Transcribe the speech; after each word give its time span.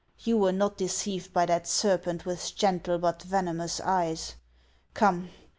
You 0.21 0.39
were 0.39 0.51
not 0.51 0.77
de 0.79 0.85
ceived 0.87 1.31
by 1.31 1.45
that 1.45 1.67
serpent 1.67 2.25
with 2.25 2.55
gentle 2.55 2.97
but 2.97 3.21
venomous 3.21 3.79
eyes. 3.81 4.33
Come! 4.95 5.29